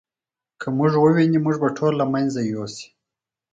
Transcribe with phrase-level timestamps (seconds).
[0.59, 2.87] که موږ وویني موږ به ټول له منځه یوسي.